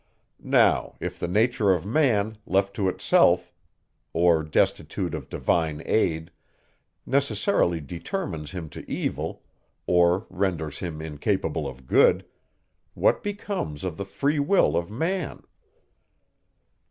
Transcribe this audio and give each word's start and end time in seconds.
Now, 0.43 0.95
if 0.99 1.19
the 1.19 1.27
nature 1.27 1.71
of 1.71 1.85
man, 1.85 2.33
left 2.47 2.73
to 2.77 2.89
itself, 2.89 3.53
or 4.13 4.41
destitute 4.41 5.13
of 5.13 5.29
divine 5.29 5.83
aid, 5.85 6.31
necessarily 7.05 7.79
determines 7.81 8.49
him 8.49 8.67
to 8.69 8.91
evil, 8.91 9.43
or 9.85 10.25
renders 10.31 10.79
him 10.79 11.03
incapable 11.03 11.67
of 11.67 11.85
good, 11.85 12.25
what 12.95 13.21
becomes 13.21 13.83
of 13.83 13.97
the 13.97 14.05
free 14.05 14.39
will 14.39 14.75
of 14.75 14.89
man? 14.89 15.43